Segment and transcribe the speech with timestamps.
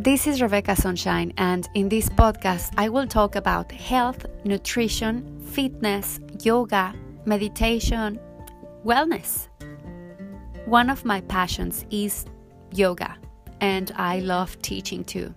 [0.00, 6.20] This is Rebecca Sunshine, and in this podcast, I will talk about health, nutrition, fitness,
[6.44, 8.20] yoga, meditation,
[8.84, 9.48] wellness.
[10.66, 12.26] One of my passions is
[12.72, 13.16] yoga,
[13.60, 15.34] and I love teaching too.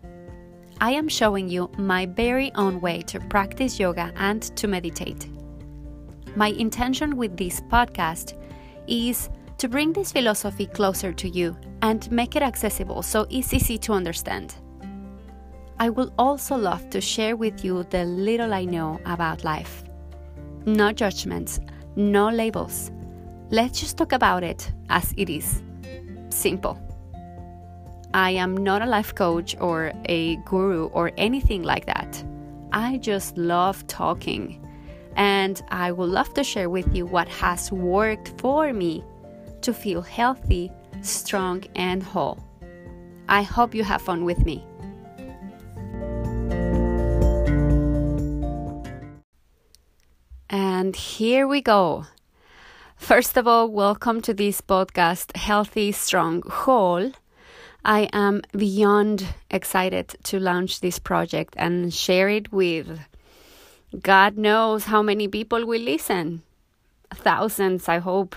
[0.80, 5.28] I am showing you my very own way to practice yoga and to meditate.
[6.36, 8.40] My intention with this podcast
[8.88, 9.28] is
[9.62, 13.94] to bring this philosophy closer to you and make it accessible so it's easy to
[13.94, 14.56] understand.
[15.80, 19.84] I will also love to share with you the little I know about life.
[20.66, 21.60] No judgments,
[21.96, 22.92] no labels.
[23.52, 25.62] Let's just talk about it as it is.
[26.30, 26.82] Simple.
[28.16, 32.24] I am not a life coach or a guru or anything like that.
[32.74, 34.68] I just love talking.
[35.18, 39.04] And I would love to share with you what has worked for me
[39.62, 42.44] to feel healthy, strong, and whole.
[43.28, 44.64] I hope you have fun with me.
[50.50, 52.06] And here we go.
[52.98, 57.12] First of all, welcome to this podcast, Healthy, Strong, Whole.
[57.84, 63.00] I am beyond excited to launch this project and share it with
[64.00, 66.44] God knows how many people will listen.
[67.14, 68.36] Thousands, I hope.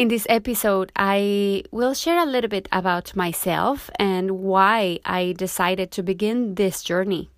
[0.00, 5.90] In this episode, I will share a little bit about myself and why I decided
[5.90, 7.28] to begin this journey.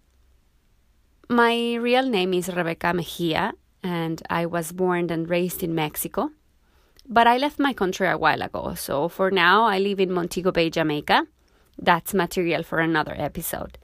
[1.29, 6.31] My real name is Rebecca Mejia, and I was born and raised in Mexico.
[7.05, 10.53] But I left my country a while ago, so for now I live in Montego
[10.53, 11.27] Bay, Jamaica.
[11.77, 13.77] That's material for another episode.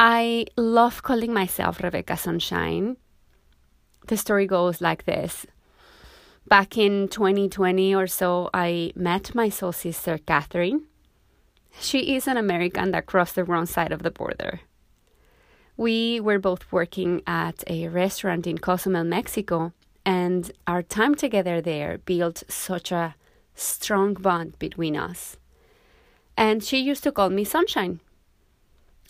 [0.00, 2.96] I love calling myself Rebecca Sunshine.
[4.06, 5.44] The story goes like this
[6.48, 10.84] Back in 2020 or so, I met my soul sister, Catherine.
[11.80, 14.60] She is an American that crossed the wrong side of the border.
[15.76, 19.72] We were both working at a restaurant in Cozumel, Mexico,
[20.04, 23.16] and our time together there built such a
[23.56, 25.36] strong bond between us.
[26.36, 27.98] And she used to call me Sunshine.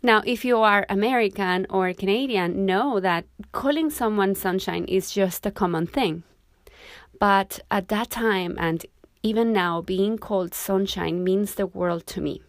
[0.02, 5.50] Now, if you are American or Canadian, know that calling someone Sunshine is just a
[5.50, 6.22] common thing.
[7.18, 8.84] But at that time, and
[9.22, 12.42] even now, being called sunshine means the world to me.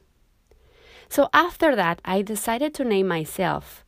[1.09, 3.85] So after that, I decided to name myself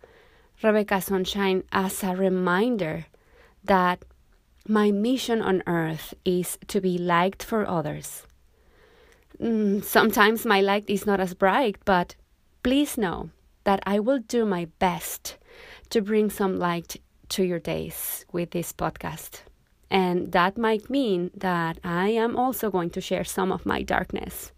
[0.63, 3.05] Rebecca Sunshine as a reminder
[3.63, 4.03] that
[4.67, 8.23] my mission on earth is to be liked for others.
[9.41, 12.15] Mm, sometimes my light is not as bright, but
[12.63, 13.29] please know
[13.63, 15.37] that I will do my best
[15.89, 19.41] to bring some light to your days with this podcast.
[19.91, 24.51] And that might mean that I am also going to share some of my darkness.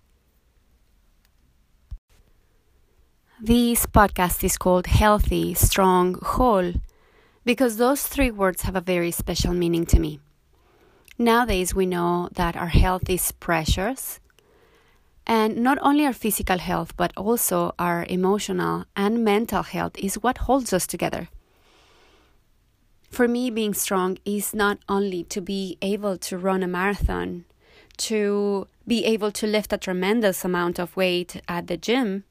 [3.40, 6.74] This podcast is called Healthy, Strong, Whole
[7.44, 10.20] because those three words have a very special meaning to me.
[11.18, 14.20] Nowadays, we know that our health is precious,
[15.26, 20.40] and not only our physical health, but also our emotional and mental health is what
[20.40, 21.30] holds us together.
[23.12, 27.44] For me, being strong is not only to be able to run a marathon,
[27.98, 32.24] to be able to lift a tremendous amount of weight at the gym,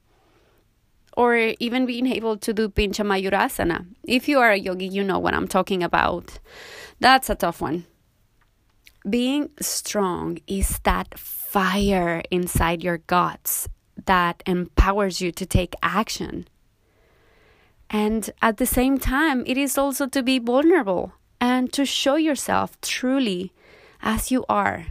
[1.16, 3.86] or even being able to do Pincha Mayurasana.
[4.04, 6.38] If you are a yogi, you know what I'm talking about.
[6.98, 7.84] That's a tough one.
[9.08, 13.68] Being strong is that fire inside your guts
[14.06, 16.48] that empowers you to take action.
[17.90, 22.80] And at the same time, it is also to be vulnerable and to show yourself
[22.80, 23.52] truly
[24.00, 24.86] as you are,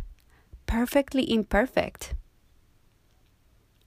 [0.65, 2.13] perfectly imperfect.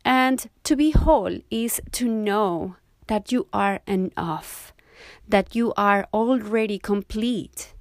[0.05, 4.73] And to be whole is to know that you are enough,
[5.29, 7.75] that you are already complete,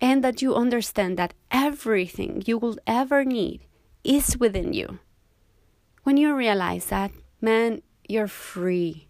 [0.00, 3.62] and that you understand that everything you will ever need
[4.04, 4.98] is within you.
[6.04, 7.10] When you realize that,
[7.40, 9.05] man, you're free.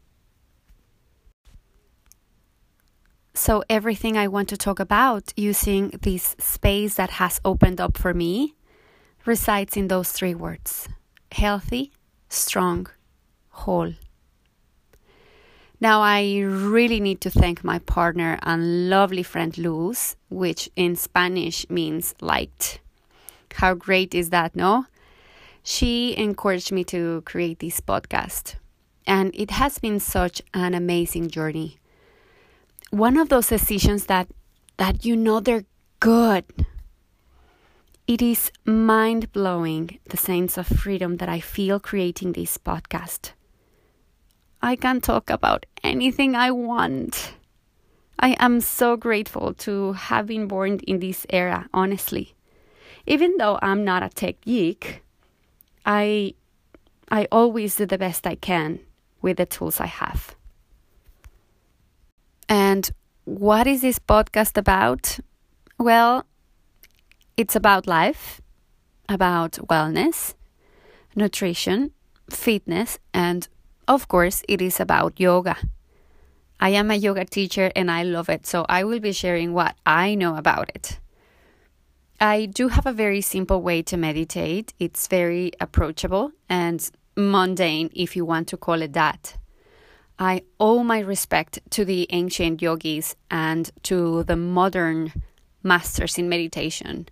[3.37, 8.15] So, everything I want to talk about using this space that has opened up for
[8.15, 8.55] me
[9.27, 10.89] resides in those three words
[11.31, 11.93] healthy,
[12.31, 12.87] strong,
[13.51, 13.93] whole.
[15.79, 21.69] Now, I really need to thank my partner and lovely friend Luz, which in Spanish
[21.69, 22.81] means light.
[23.57, 24.87] How great is that, no?
[25.63, 28.55] She encouraged me to create this podcast,
[29.07, 31.77] and it has been such an amazing journey.
[32.91, 34.29] One of those decisions that
[34.77, 35.65] that you know they're
[36.01, 36.45] good
[38.07, 43.33] it is mind blowing the sense of freedom that I feel creating this podcast.
[44.63, 47.35] I can talk about anything I want.
[48.21, 52.37] I am so grateful to have been born in this era, honestly.
[53.07, 55.03] Even though I'm not a tech geek,
[55.85, 56.35] I
[57.11, 58.79] I always do the best I can
[59.21, 60.36] with the tools I have.
[62.49, 62.91] And
[63.25, 65.19] what is this podcast about?
[65.79, 66.25] Well,
[67.37, 68.41] it's about life,
[69.09, 70.35] about wellness,
[71.15, 71.91] nutrition,
[72.31, 73.49] fitness, and
[73.89, 75.57] of course, it is about yoga.
[76.59, 79.77] I am a yoga teacher and I love it, so I will be sharing what
[79.85, 80.99] I know about it.
[82.19, 84.73] I do have a very simple way to meditate.
[84.79, 89.37] It's very approachable and mundane, if you want to call it that.
[90.19, 95.13] I owe my respect to the ancient yogis and to the modern
[95.63, 97.09] masters in meditation.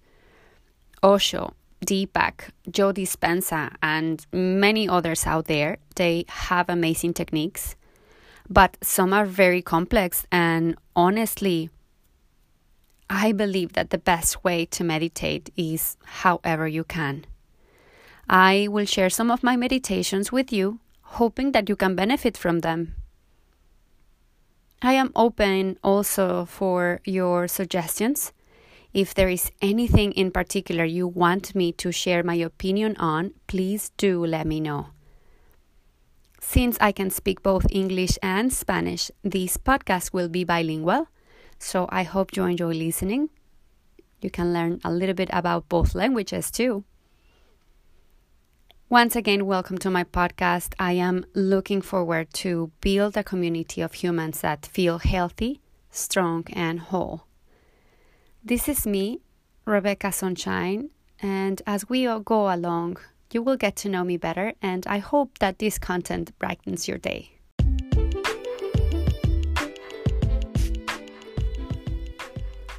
[1.03, 1.55] Osho,
[1.85, 5.79] Deepak, Joe Dispenza, and many others out there.
[5.97, 7.77] They have amazing techniques,
[8.49, 10.27] but some are very complex.
[10.33, 11.69] And honestly,
[13.11, 17.27] I believe that the best way to meditate is however you can.
[18.31, 20.81] I will share some of my meditations with you,
[21.15, 22.95] hoping that you can benefit from them.
[24.83, 28.33] I am open also for your suggestions
[28.95, 33.91] if there is anything in particular you want me to share my opinion on, please
[33.97, 34.87] do let me know.
[36.41, 41.09] Since I can speak both English and Spanish, this podcast will be bilingual,
[41.59, 43.31] so I hope you enjoy listening.
[44.21, 46.85] You can learn a little bit about both languages too.
[48.91, 50.75] Once again, welcome to my podcast.
[50.79, 56.79] I am looking forward to build a community of humans that feel healthy, strong, and
[56.79, 57.25] whole.
[58.45, 59.23] This is me,
[59.65, 60.91] Rebecca Sunshine,
[61.23, 62.99] and as we go along,
[63.33, 66.99] you will get to know me better, and I hope that this content brightens your
[66.99, 67.31] day.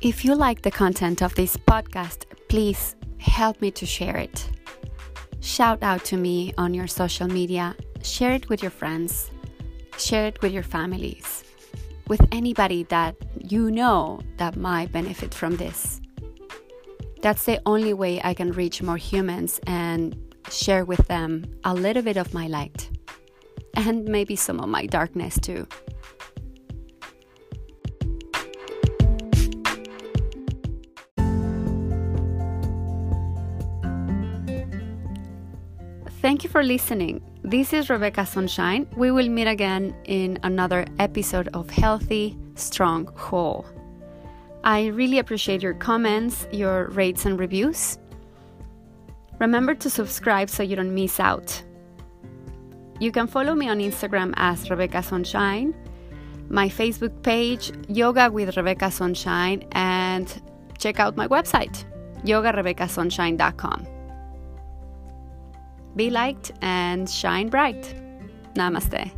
[0.02, 4.52] If you like the content of this podcast, please help me to share it.
[5.46, 9.30] Shout out to me on your social media, share it with your friends,
[9.96, 11.44] share it with your families
[12.08, 16.02] with anybody that you know that might benefit from this.
[17.22, 20.16] That's the only way I can reach more humans and
[20.50, 22.90] share with them a little bit of my light
[23.76, 25.68] and maybe some of my darkness too.
[36.26, 37.22] Thank you for listening.
[37.44, 38.88] This is Rebecca Sunshine.
[38.98, 43.64] We will meet again in another episode of Healthy, Strong, Whole.
[44.64, 48.00] I really appreciate your comments, your rates, and reviews.
[49.38, 51.62] Remember to subscribe so you don't miss out.
[53.00, 55.76] You can follow me on Instagram as Rebecca Sunshine,
[56.50, 60.42] my Facebook page, Yoga with Rebecca Sunshine, and
[60.80, 61.86] check out my website,
[62.24, 63.95] yogarebeccasunshine.com.
[65.96, 67.96] Be liked and shine bright.
[68.56, 69.12] Namaste.